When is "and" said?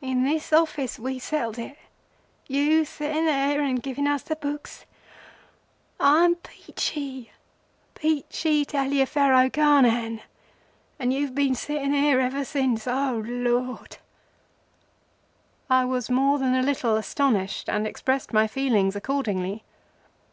3.62-3.80, 10.98-11.12, 17.68-17.86